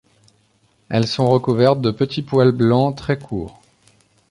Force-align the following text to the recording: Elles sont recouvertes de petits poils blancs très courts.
Elles 0.89 1.05
sont 1.05 1.29
recouvertes 1.29 1.79
de 1.79 1.91
petits 1.91 2.23
poils 2.23 2.51
blancs 2.53 2.95
très 2.97 3.19
courts. 3.19 3.61